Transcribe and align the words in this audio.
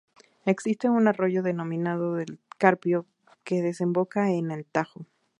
Existe 0.47 0.89
un 0.89 1.07
arroyo 1.07 1.43
denominado 1.43 2.15
del 2.15 2.39
Carpio 2.57 3.05
que 3.43 3.61
desemboca 3.61 4.31
en 4.31 4.49
el 4.49 4.65
Tajo. 4.65 5.05